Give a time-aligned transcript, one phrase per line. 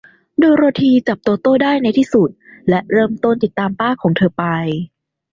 [0.37, 2.29] โดโรธี จับโตโต้ได้ในที่สุด
[2.69, 4.43] และเริ่มต้นติดตามป้าของเธอไป